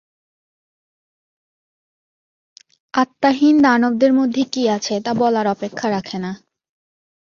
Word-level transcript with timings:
আত্মাহীন 2.93 3.55
দানবদের 3.61 4.11
মধ্যে 4.13 4.43
কী 4.53 4.63
আছে 4.67 4.93
তা 5.01 5.11
বলার 5.13 5.47
অপেক্ষা 5.47 5.87
রাখে 5.89 6.17
না। 6.19 6.31